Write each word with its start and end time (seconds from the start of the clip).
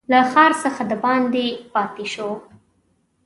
له 0.11 0.19
ښار 0.31 0.51
څخه 0.63 0.81
دباندي 0.91 1.47
پاته 1.73 2.05
شو. 2.13 2.29